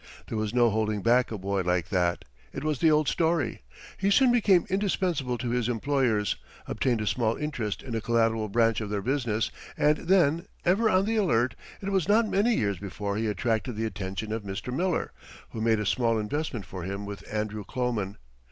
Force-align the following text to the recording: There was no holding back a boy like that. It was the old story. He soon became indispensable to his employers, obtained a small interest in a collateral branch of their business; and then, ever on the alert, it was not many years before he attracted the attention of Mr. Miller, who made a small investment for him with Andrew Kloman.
There 0.29 0.37
was 0.39 0.51
no 0.51 0.71
holding 0.71 1.03
back 1.03 1.31
a 1.31 1.37
boy 1.37 1.61
like 1.61 1.89
that. 1.89 2.25
It 2.53 2.63
was 2.63 2.79
the 2.79 2.89
old 2.89 3.07
story. 3.07 3.61
He 3.99 4.09
soon 4.09 4.31
became 4.31 4.65
indispensable 4.67 5.37
to 5.37 5.51
his 5.51 5.69
employers, 5.69 6.37
obtained 6.65 7.01
a 7.01 7.05
small 7.05 7.35
interest 7.35 7.83
in 7.83 7.93
a 7.93 8.01
collateral 8.01 8.49
branch 8.49 8.81
of 8.81 8.89
their 8.89 9.03
business; 9.03 9.51
and 9.77 9.97
then, 9.99 10.47
ever 10.65 10.89
on 10.89 11.05
the 11.05 11.17
alert, 11.17 11.53
it 11.81 11.89
was 11.89 12.07
not 12.07 12.27
many 12.27 12.55
years 12.55 12.79
before 12.79 13.15
he 13.15 13.27
attracted 13.27 13.73
the 13.73 13.85
attention 13.85 14.33
of 14.33 14.41
Mr. 14.41 14.73
Miller, 14.75 15.11
who 15.51 15.61
made 15.61 15.79
a 15.79 15.85
small 15.85 16.17
investment 16.17 16.65
for 16.65 16.81
him 16.81 17.05
with 17.05 17.23
Andrew 17.31 17.63
Kloman. 17.63 18.15